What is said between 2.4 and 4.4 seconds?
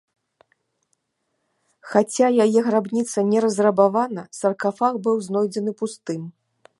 яе грабніца не разрабавана,